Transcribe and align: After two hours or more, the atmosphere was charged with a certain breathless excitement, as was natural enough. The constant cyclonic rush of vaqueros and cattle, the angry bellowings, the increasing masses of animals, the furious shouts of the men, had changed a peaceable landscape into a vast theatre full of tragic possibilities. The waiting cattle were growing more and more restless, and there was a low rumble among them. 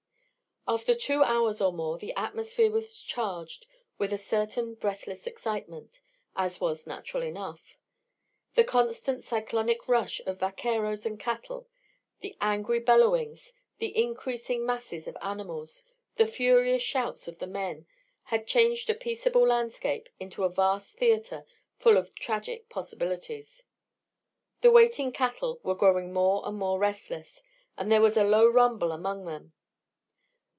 After 0.67 0.93
two 0.93 1.23
hours 1.23 1.59
or 1.59 1.73
more, 1.73 1.97
the 1.97 2.13
atmosphere 2.13 2.69
was 2.71 3.03
charged 3.03 3.65
with 3.97 4.13
a 4.13 4.17
certain 4.17 4.75
breathless 4.75 5.25
excitement, 5.27 5.99
as 6.35 6.61
was 6.61 6.85
natural 6.87 7.23
enough. 7.23 7.77
The 8.53 8.63
constant 8.63 9.21
cyclonic 9.23 9.87
rush 9.89 10.21
of 10.27 10.39
vaqueros 10.39 11.03
and 11.05 11.19
cattle, 11.19 11.67
the 12.21 12.37
angry 12.39 12.79
bellowings, 12.79 13.53
the 13.79 13.97
increasing 14.01 14.63
masses 14.63 15.07
of 15.07 15.17
animals, 15.21 15.83
the 16.17 16.27
furious 16.27 16.83
shouts 16.83 17.27
of 17.27 17.39
the 17.39 17.47
men, 17.47 17.85
had 18.25 18.47
changed 18.47 18.89
a 18.91 18.95
peaceable 18.95 19.45
landscape 19.47 20.07
into 20.19 20.43
a 20.43 20.49
vast 20.49 20.95
theatre 20.95 21.43
full 21.79 21.97
of 21.97 22.13
tragic 22.13 22.69
possibilities. 22.69 23.65
The 24.61 24.71
waiting 24.71 25.11
cattle 25.11 25.59
were 25.63 25.75
growing 25.75 26.13
more 26.13 26.47
and 26.47 26.55
more 26.55 26.77
restless, 26.79 27.41
and 27.77 27.91
there 27.91 27.99
was 28.01 28.15
a 28.15 28.23
low 28.23 28.47
rumble 28.47 28.91
among 28.93 29.25
them. 29.25 29.53